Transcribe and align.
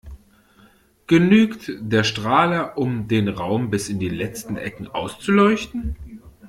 Genügt 1.05 1.71
der 1.79 2.03
Strahler, 2.03 2.75
um 2.79 3.07
den 3.07 3.27
Raum 3.27 3.69
bis 3.69 3.87
in 3.87 3.99
die 3.99 4.09
letzten 4.09 4.57
Ecken 4.57 4.87
auszuleuchten? 4.87 5.95